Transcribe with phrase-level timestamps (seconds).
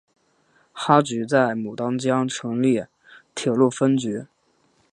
[0.73, 2.83] 哈局在牡丹江成立
[3.35, 4.25] 铁路分局。